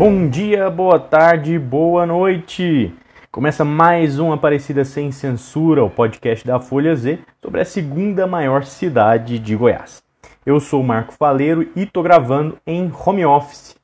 Bom 0.00 0.30
dia, 0.30 0.70
boa 0.70 0.98
tarde, 0.98 1.58
boa 1.58 2.06
noite. 2.06 2.90
Começa 3.30 3.66
mais 3.66 4.18
um 4.18 4.32
Aparecida 4.32 4.82
Sem 4.82 5.12
Censura, 5.12 5.84
o 5.84 5.90
podcast 5.90 6.42
da 6.46 6.58
Folha 6.58 6.96
Z 6.96 7.18
sobre 7.42 7.60
a 7.60 7.66
segunda 7.66 8.26
maior 8.26 8.64
cidade 8.64 9.38
de 9.38 9.54
Goiás. 9.54 10.02
Eu 10.46 10.58
sou 10.58 10.80
o 10.80 10.84
Marco 10.84 11.12
Faleiro 11.12 11.68
e 11.76 11.82
estou 11.82 12.02
gravando 12.02 12.56
em 12.66 12.90
home 12.90 13.26
office. 13.26 13.76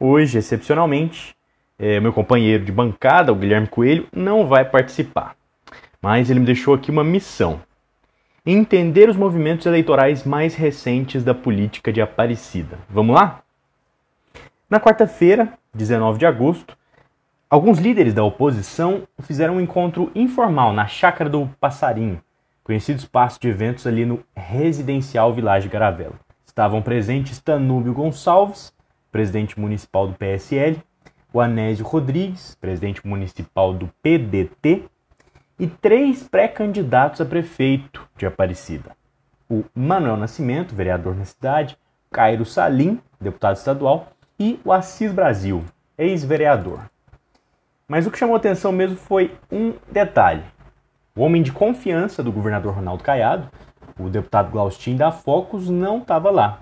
Hoje, 0.00 0.38
excepcionalmente, 0.38 1.36
é, 1.78 2.00
meu 2.00 2.14
companheiro 2.14 2.64
de 2.64 2.72
bancada, 2.72 3.30
o 3.30 3.36
Guilherme 3.36 3.66
Coelho, 3.66 4.06
não 4.10 4.46
vai 4.46 4.64
participar. 4.64 5.36
Mas 6.00 6.30
ele 6.30 6.40
me 6.40 6.46
deixou 6.46 6.72
aqui 6.72 6.90
uma 6.90 7.04
missão: 7.04 7.60
entender 8.46 9.10
os 9.10 9.16
movimentos 9.18 9.66
eleitorais 9.66 10.24
mais 10.24 10.54
recentes 10.54 11.22
da 11.22 11.34
política 11.34 11.92
de 11.92 12.00
Aparecida. 12.00 12.78
Vamos 12.88 13.14
lá? 13.14 13.42
Na 14.70 14.78
quarta-feira, 14.78 15.54
19 15.72 16.18
de 16.18 16.26
agosto, 16.26 16.76
alguns 17.48 17.78
líderes 17.78 18.12
da 18.12 18.22
oposição 18.22 19.08
fizeram 19.20 19.56
um 19.56 19.60
encontro 19.62 20.12
informal 20.14 20.74
na 20.74 20.86
Chácara 20.86 21.30
do 21.30 21.48
Passarinho, 21.58 22.20
conhecido 22.62 22.98
espaço 22.98 23.40
de 23.40 23.48
eventos 23.48 23.86
ali 23.86 24.04
no 24.04 24.22
residencial 24.36 25.32
Village 25.32 25.70
Garavela. 25.70 26.20
Estavam 26.44 26.82
presentes 26.82 27.40
Tanúbio 27.40 27.94
Gonçalves, 27.94 28.70
presidente 29.10 29.58
municipal 29.58 30.06
do 30.06 30.12
PSL, 30.12 30.82
o 31.32 31.40
Anésio 31.40 31.86
Rodrigues, 31.86 32.54
presidente 32.60 33.06
municipal 33.06 33.72
do 33.72 33.88
PDT, 34.02 34.84
e 35.58 35.66
três 35.66 36.22
pré-candidatos 36.24 37.22
a 37.22 37.24
prefeito 37.24 38.06
de 38.18 38.26
Aparecida. 38.26 38.94
O 39.48 39.64
Manuel 39.74 40.18
Nascimento, 40.18 40.74
vereador 40.74 41.16
na 41.16 41.24
cidade, 41.24 41.78
Cairo 42.12 42.44
Salim, 42.44 43.00
deputado 43.18 43.56
estadual, 43.56 44.12
e 44.38 44.60
o 44.64 44.72
Assis 44.72 45.10
Brasil, 45.10 45.64
ex-vereador. 45.96 46.88
Mas 47.88 48.06
o 48.06 48.10
que 48.10 48.18
chamou 48.18 48.36
atenção 48.36 48.70
mesmo 48.70 48.96
foi 48.96 49.36
um 49.50 49.74
detalhe. 49.90 50.44
O 51.16 51.22
homem 51.22 51.42
de 51.42 51.50
confiança 51.50 52.22
do 52.22 52.30
governador 52.30 52.74
Ronaldo 52.74 53.02
Caiado, 53.02 53.50
o 53.98 54.08
deputado 54.08 54.52
Glaustin 54.52 54.96
da 54.96 55.10
Focus, 55.10 55.68
não 55.68 55.98
estava 55.98 56.30
lá. 56.30 56.60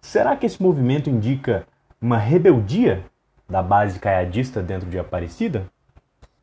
Será 0.00 0.36
que 0.36 0.46
esse 0.46 0.62
movimento 0.62 1.10
indica 1.10 1.66
uma 2.00 2.16
rebeldia 2.16 3.04
da 3.48 3.60
base 3.60 3.98
caiadista 3.98 4.62
dentro 4.62 4.88
de 4.88 4.98
Aparecida? 4.98 5.66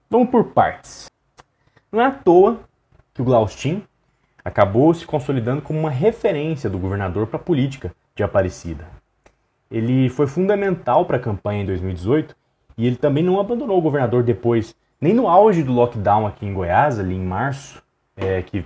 Vamos 0.09 0.29
por 0.29 0.45
partes. 0.45 1.05
Não 1.89 2.01
é 2.01 2.07
à 2.07 2.11
toa 2.11 2.59
que 3.13 3.21
o 3.21 3.25
Glaustin 3.25 3.83
acabou 4.43 4.93
se 4.93 5.05
consolidando 5.05 5.61
como 5.61 5.79
uma 5.79 5.91
referência 5.91 6.69
do 6.69 6.79
governador 6.79 7.27
para 7.27 7.39
a 7.39 7.43
política 7.43 7.93
de 8.15 8.23
Aparecida 8.23 9.00
ele 9.71 10.09
foi 10.09 10.27
fundamental 10.27 11.05
para 11.05 11.17
a 11.17 11.19
campanha 11.19 11.63
em 11.63 11.65
2018 11.65 12.35
e 12.77 12.85
ele 12.85 12.95
também 12.95 13.23
não 13.23 13.39
abandonou 13.39 13.77
o 13.77 13.81
governador 13.81 14.23
depois, 14.23 14.75
nem 14.99 15.13
no 15.13 15.27
auge 15.27 15.63
do 15.63 15.71
lockdown 15.71 16.27
aqui 16.27 16.45
em 16.45 16.53
Goiás, 16.53 16.99
ali 16.99 17.15
em 17.15 17.23
março, 17.23 17.81
é, 18.15 18.41
que 18.41 18.65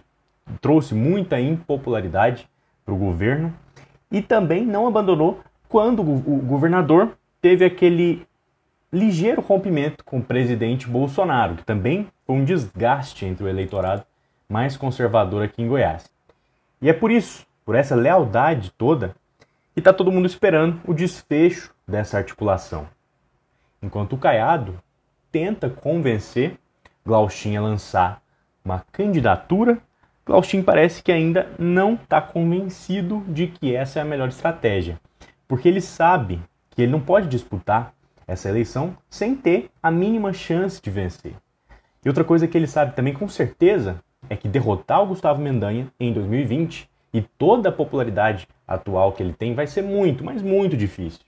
trouxe 0.62 0.94
muita 0.94 1.40
impopularidade 1.40 2.48
para 2.84 2.94
o 2.94 2.98
governo, 2.98 3.54
e 4.12 4.22
também 4.22 4.66
não 4.66 4.88
abandonou 4.88 5.40
quando 5.68 6.02
o 6.02 6.42
governador 6.42 7.18
teve 7.42 7.66
aquele 7.66 8.26
ligeiro 8.92 9.42
rompimento 9.42 10.04
com 10.04 10.20
o 10.20 10.24
presidente 10.24 10.88
Bolsonaro, 10.88 11.56
que 11.56 11.66
também 11.66 12.08
foi 12.26 12.36
um 12.36 12.46
desgaste 12.46 13.26
entre 13.26 13.44
o 13.44 13.48
eleitorado 13.48 14.04
mais 14.48 14.78
conservador 14.78 15.44
aqui 15.44 15.62
em 15.62 15.68
Goiás. 15.68 16.10
E 16.82 16.90
é 16.90 16.94
por 16.94 17.12
isso, 17.12 17.46
por 17.66 17.76
essa 17.76 17.96
lealdade 17.96 18.72
toda, 18.78 19.16
e 19.76 19.80
está 19.80 19.92
todo 19.92 20.12
mundo 20.12 20.26
esperando 20.26 20.80
o 20.86 20.94
desfecho 20.94 21.74
dessa 21.88 22.18
articulação. 22.18 22.88
Enquanto 23.82 24.14
o 24.14 24.18
Caiado 24.18 24.82
tenta 25.32 25.70
convencer 25.70 26.58
Glaustin 27.06 27.56
a 27.56 27.62
lançar 27.62 28.22
uma 28.64 28.84
candidatura, 28.92 29.78
Glaustin 30.26 30.64
parece 30.64 31.04
que 31.04 31.12
ainda 31.12 31.52
não 31.60 31.94
está 31.94 32.22
convencido 32.22 33.24
de 33.28 33.48
que 33.48 33.76
essa 33.76 34.00
é 34.00 34.02
a 34.02 34.06
melhor 34.06 34.30
estratégia, 34.30 35.00
porque 35.48 35.68
ele 35.68 35.82
sabe 35.82 36.42
que 36.72 36.82
ele 36.82 36.92
não 36.92 37.00
pode 37.00 37.28
disputar 37.28 37.94
essa 38.28 38.50
eleição 38.50 38.98
sem 39.10 39.36
ter 39.36 39.70
a 39.84 39.92
mínima 39.92 40.34
chance 40.34 40.82
de 40.82 40.90
vencer. 40.90 41.36
E 42.04 42.08
outra 42.08 42.24
coisa 42.24 42.48
que 42.48 42.58
ele 42.58 42.66
sabe 42.66 42.96
também 42.96 43.14
com 43.14 43.28
certeza 43.28 44.02
é 44.30 44.36
que 44.36 44.48
derrotar 44.48 45.04
o 45.04 45.08
Gustavo 45.08 45.42
Mendanha 45.42 45.88
em 46.00 46.12
2020 46.12 46.90
e 47.16 47.22
toda 47.22 47.70
a 47.70 47.72
popularidade 47.72 48.46
atual 48.68 49.14
que 49.14 49.24
ele 49.24 49.32
tem 49.32 49.56
vai 49.56 49.66
ser 49.66 49.82
muito, 49.82 50.22
mas 50.22 50.42
muito 50.42 50.76
difícil. 50.76 51.22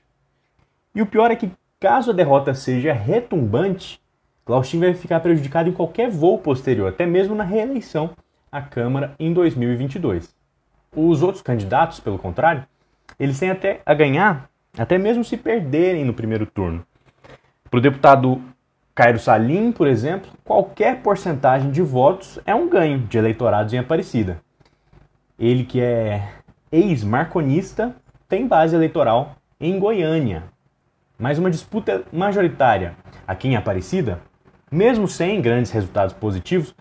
E 0.93 1.01
o 1.01 1.05
pior 1.05 1.31
é 1.31 1.35
que, 1.37 1.49
caso 1.79 2.11
a 2.11 2.13
derrota 2.13 2.53
seja 2.53 2.91
retumbante, 2.91 4.01
Glaustin 4.45 4.81
vai 4.81 4.93
ficar 4.93 5.21
prejudicado 5.21 5.69
em 5.69 5.71
qualquer 5.71 6.09
voo 6.09 6.39
posterior, 6.39 6.89
até 6.89 7.05
mesmo 7.05 7.33
na 7.33 7.45
reeleição 7.45 8.09
à 8.51 8.61
Câmara 8.61 9.15
em 9.17 9.31
2022. 9.31 10.35
Os 10.93 11.23
outros 11.23 11.41
candidatos, 11.41 12.01
pelo 12.01 12.19
contrário, 12.19 12.65
eles 13.17 13.39
têm 13.39 13.51
até 13.51 13.81
a 13.85 13.93
ganhar, 13.93 14.49
até 14.77 14.97
mesmo 14.97 15.23
se 15.23 15.37
perderem 15.37 16.03
no 16.03 16.13
primeiro 16.13 16.45
turno. 16.45 16.85
Para 17.71 17.77
o 17.77 17.81
deputado 17.81 18.41
Cairo 18.93 19.19
Salim, 19.19 19.71
por 19.71 19.87
exemplo, 19.87 20.29
qualquer 20.43 21.01
porcentagem 21.01 21.71
de 21.71 21.81
votos 21.81 22.39
é 22.45 22.53
um 22.53 22.67
ganho 22.67 22.99
de 22.99 23.17
eleitorados 23.17 23.71
em 23.71 23.77
Aparecida. 23.77 24.45
Ele 25.37 25.63
que 25.63 25.79
é 25.79 26.27
ex-marconista, 26.71 27.95
tem 28.27 28.47
base 28.47 28.75
eleitoral 28.75 29.35
em 29.59 29.79
Goiânia. 29.79 30.43
Mas 31.17 31.39
uma 31.39 31.49
disputa 31.49 32.03
majoritária 32.11 32.95
aqui 33.27 33.47
em 33.47 33.55
Aparecida, 33.55 34.21
mesmo 34.71 35.07
sem 35.07 35.41
grandes 35.41 35.71
resultados 35.71 36.13
positivos, 36.13 36.75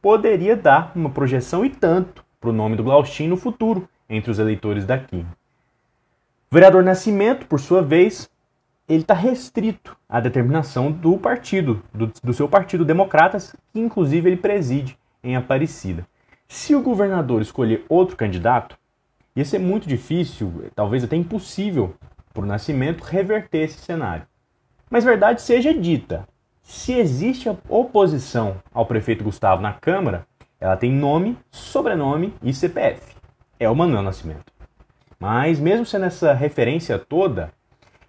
poderia 0.00 0.56
dar 0.56 0.92
uma 0.94 1.10
projeção 1.10 1.64
e 1.64 1.70
tanto 1.70 2.24
para 2.40 2.50
o 2.50 2.52
nome 2.52 2.76
do 2.76 2.82
Glaustin 2.82 3.28
no 3.28 3.36
futuro 3.36 3.88
entre 4.08 4.30
os 4.30 4.38
eleitores 4.38 4.84
daqui. 4.84 5.24
O 6.50 6.54
vereador 6.54 6.82
Nascimento, 6.82 7.46
por 7.46 7.60
sua 7.60 7.80
vez, 7.80 8.28
ele 8.88 9.02
está 9.02 9.14
restrito 9.14 9.96
à 10.08 10.20
determinação 10.20 10.90
do 10.90 11.16
partido, 11.16 11.82
do, 11.94 12.12
do 12.22 12.34
seu 12.34 12.48
partido 12.48 12.84
Democratas, 12.84 13.56
que 13.72 13.80
inclusive 13.80 14.28
ele 14.28 14.36
preside 14.36 14.98
em 15.22 15.36
Aparecida. 15.36 16.06
Se 16.54 16.74
o 16.74 16.82
governador 16.82 17.40
escolher 17.40 17.82
outro 17.88 18.14
candidato, 18.14 18.76
Ia 19.34 19.46
ser 19.46 19.58
muito 19.58 19.88
difícil, 19.88 20.70
talvez 20.74 21.02
até 21.02 21.16
impossível, 21.16 21.94
para 22.34 22.42
o 22.42 22.46
Nascimento 22.46 23.02
reverter 23.02 23.60
esse 23.60 23.78
cenário. 23.78 24.26
Mas 24.90 25.02
verdade 25.02 25.40
seja 25.40 25.72
dita, 25.72 26.28
se 26.62 26.92
existe 26.92 27.48
oposição 27.66 28.56
ao 28.74 28.84
prefeito 28.84 29.24
Gustavo 29.24 29.62
na 29.62 29.72
Câmara, 29.72 30.26
ela 30.60 30.76
tem 30.76 30.92
nome, 30.92 31.38
sobrenome 31.50 32.34
e 32.42 32.52
CPF. 32.52 33.16
É 33.58 33.70
o 33.70 33.74
Manuel 33.74 34.02
Nascimento. 34.02 34.52
Mas, 35.18 35.58
mesmo 35.58 35.86
sendo 35.86 36.04
essa 36.04 36.34
referência 36.34 36.98
toda, 36.98 37.50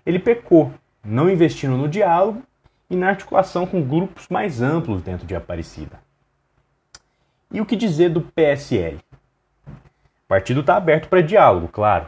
ele 0.06 0.20
pecou, 0.20 0.74
não 1.02 1.30
investindo 1.30 1.78
no 1.78 1.88
diálogo 1.88 2.44
e 2.90 2.98
na 2.98 3.08
articulação 3.08 3.66
com 3.66 3.82
grupos 3.82 4.28
mais 4.28 4.62
amplos 4.62 5.02
dentro 5.02 5.26
de 5.26 5.34
Aparecida. 5.34 6.04
E 7.54 7.62
o 7.62 7.66
que 7.68 7.76
dizer 7.76 8.10
do 8.10 8.20
PSL? 8.20 8.98
O 9.68 10.28
partido 10.28 10.62
está 10.62 10.76
aberto 10.76 11.08
para 11.08 11.22
diálogo, 11.22 11.68
claro, 11.68 12.08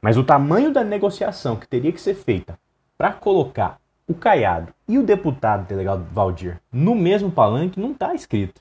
mas 0.00 0.16
o 0.16 0.22
tamanho 0.22 0.72
da 0.72 0.84
negociação 0.84 1.56
que 1.56 1.66
teria 1.66 1.90
que 1.90 2.00
ser 2.00 2.14
feita 2.14 2.56
para 2.96 3.12
colocar 3.12 3.80
o 4.06 4.14
Caiado 4.14 4.72
e 4.86 4.96
o 4.96 5.02
deputado 5.02 5.66
delegado 5.66 6.06
Valdir 6.12 6.60
no 6.70 6.94
mesmo 6.94 7.28
palanque 7.28 7.80
não 7.80 7.90
está 7.90 8.14
escrito. 8.14 8.60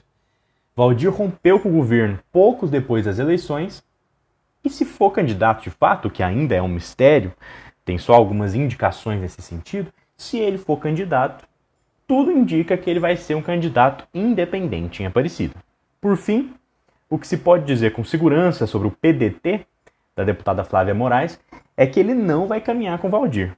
Valdir 0.75 1.11
rompeu 1.11 1.59
com 1.59 1.69
o 1.69 1.73
governo 1.73 2.17
poucos 2.31 2.71
depois 2.71 3.05
das 3.05 3.19
eleições 3.19 3.83
e, 4.63 4.71
se 4.71 4.85
for 4.85 5.11
candidato 5.11 5.61
de 5.61 5.69
fato, 5.69 6.09
que 6.09 6.23
ainda 6.23 6.55
é 6.55 6.61
um 6.63 6.67
mistério, 6.67 7.31
tem 7.85 7.99
só 7.99 8.15
algumas 8.15 8.55
indicações 8.55 9.21
nesse 9.21 9.41
sentido, 9.43 9.93
se 10.17 10.39
ele 10.39 10.57
for 10.57 10.77
candidato, 10.77 11.45
tudo 12.07 12.31
indica 12.31 12.75
que 12.75 12.89
ele 12.89 12.99
vai 12.99 13.17
ser 13.17 13.35
um 13.35 13.41
candidato 13.41 14.07
independente 14.11 15.03
em 15.03 15.05
Aparecida. 15.05 15.53
Por 16.03 16.17
fim, 16.17 16.53
o 17.09 17.17
que 17.17 17.25
se 17.25 17.37
pode 17.37 17.63
dizer 17.63 17.93
com 17.93 18.03
segurança 18.03 18.67
sobre 18.67 18.89
o 18.89 18.91
PDT 18.91 19.65
da 20.13 20.25
deputada 20.25 20.65
Flávia 20.65 20.93
Moraes 20.93 21.39
é 21.77 21.87
que 21.87 21.97
ele 21.97 22.13
não 22.13 22.45
vai 22.45 22.59
caminhar 22.59 22.99
com 22.99 23.09
Valdir. 23.09 23.55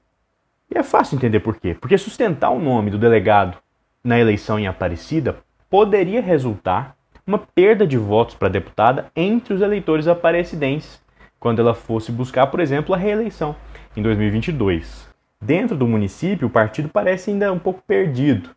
E 0.69 0.77
é 0.77 0.83
fácil 0.83 1.15
entender 1.15 1.39
por 1.39 1.59
quê. 1.59 1.73
Porque 1.73 1.97
sustentar 1.97 2.51
o 2.51 2.59
nome 2.59 2.91
do 2.91 2.99
delegado 2.99 3.57
na 4.03 4.19
eleição 4.19 4.59
em 4.59 4.67
Aparecida 4.67 5.37
poderia 5.71 6.21
resultar 6.21 6.95
uma 7.25 7.39
perda 7.39 7.87
de 7.87 7.97
votos 7.97 8.35
para 8.35 8.47
a 8.47 8.51
deputada 8.51 9.07
entre 9.15 9.55
os 9.55 9.61
eleitores 9.61 10.07
aparecidenses, 10.07 11.01
quando 11.39 11.61
ela 11.61 11.73
fosse 11.73 12.11
buscar, 12.11 12.45
por 12.45 12.59
exemplo, 12.59 12.93
a 12.93 12.97
reeleição 12.99 13.55
em 13.97 14.03
2022. 14.03 15.09
Dentro 15.41 15.75
do 15.75 15.87
município, 15.87 16.47
o 16.47 16.51
partido 16.51 16.89
parece 16.89 17.31
ainda 17.31 17.51
um 17.51 17.57
pouco 17.57 17.81
perdido. 17.87 18.51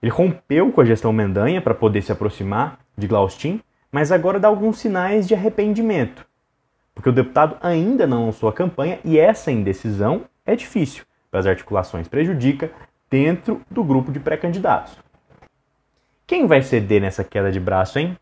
Ele 0.00 0.10
rompeu 0.10 0.72
com 0.72 0.80
a 0.80 0.86
gestão 0.86 1.12
Mendanha 1.12 1.60
para 1.60 1.74
poder 1.74 2.00
se 2.00 2.10
aproximar 2.10 2.78
de 2.96 3.06
Glaustin 3.06 3.60
mas 3.96 4.12
agora 4.12 4.38
dá 4.38 4.46
alguns 4.48 4.78
sinais 4.78 5.26
de 5.26 5.34
arrependimento, 5.34 6.26
porque 6.94 7.08
o 7.08 7.12
deputado 7.12 7.56
ainda 7.62 8.06
não 8.06 8.26
lançou 8.26 8.46
a 8.46 8.52
campanha 8.52 8.98
e 9.04 9.18
essa 9.18 9.50
indecisão 9.50 10.24
é 10.44 10.54
difícil 10.54 11.04
para 11.30 11.40
as 11.40 11.46
articulações 11.46 12.08
prejudica 12.08 12.70
dentro 13.10 13.62
do 13.70 13.82
grupo 13.82 14.12
de 14.12 14.20
pré-candidatos. 14.20 14.98
Quem 16.26 16.46
vai 16.46 16.60
ceder 16.60 17.00
nessa 17.00 17.22
queda 17.24 17.50
de 17.50 17.60
braço, 17.60 17.98
hein? 17.98 18.18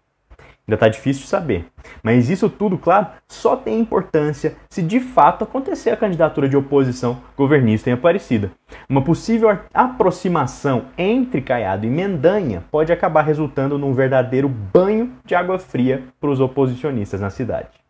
Ainda 0.66 0.76
está 0.76 0.88
difícil 0.88 1.22
de 1.22 1.28
saber. 1.28 1.66
Mas 2.02 2.31
isso 2.31 2.49
tudo, 2.49 2.78
claro, 2.78 3.08
só 3.28 3.55
tem 3.55 3.78
importância 3.78 4.56
se 4.70 4.81
de 4.81 4.99
fato 4.99 5.44
acontecer 5.44 5.90
a 5.90 5.96
candidatura 5.96 6.49
de 6.49 6.56
oposição 6.56 7.20
governista 7.37 7.90
em 7.90 7.93
Aparecida. 7.93 8.50
Uma 8.88 9.02
possível 9.02 9.58
aproximação 9.75 10.87
entre 10.96 11.43
Caiado 11.43 11.84
e 11.84 11.90
Mendanha 11.90 12.64
pode 12.70 12.93
acabar 12.93 13.22
resultando 13.22 13.78
num 13.78 13.93
verdadeiro 13.93 14.49
banho 14.49 15.12
de 15.25 15.34
água 15.34 15.58
fria 15.58 16.05
para 16.19 16.31
os 16.31 16.40
oposicionistas 16.40 17.20
na 17.20 17.28
cidade. 17.28 17.84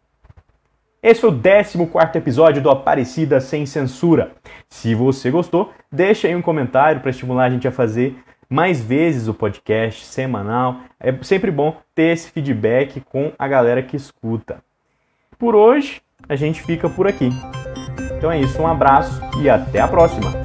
Esse 1.01 1.21
foi 1.21 1.31
o 1.31 1.37
14 1.37 2.17
episódio 2.17 2.63
do 2.63 2.71
Aparecida 2.71 3.39
Sem 3.39 3.67
Censura. 3.67 4.33
Se 4.71 4.95
você 4.95 5.31
gostou, 5.31 5.71
deixa 5.93 6.27
aí 6.27 6.35
um 6.35 6.41
comentário 6.41 7.03
para 7.03 7.11
estimular 7.11 7.45
a 7.45 7.51
gente 7.51 7.69
a 7.69 7.71
fazer 7.71 8.17
mais 8.49 8.81
vezes 8.81 9.29
o 9.29 9.35
podcast 9.35 10.05
semanal. 10.05 10.81
É 11.01 11.13
sempre 11.23 11.51
bom 11.51 11.77
ter 11.95 12.13
esse 12.13 12.31
feedback 12.31 13.01
com 13.01 13.33
a 13.39 13.49
galera 13.49 13.83
que 13.83 13.97
escuta. 13.97 14.63
Por 15.39 15.55
hoje, 15.55 16.01
a 16.29 16.37
gente 16.37 16.63
fica 16.63 16.89
por 16.89 17.07
aqui. 17.07 17.31
Então 18.17 18.31
é 18.31 18.41
isso, 18.41 18.61
um 18.61 18.67
abraço 18.67 19.21
e 19.41 19.49
até 19.49 19.81
a 19.81 19.89
próxima! 19.89 20.44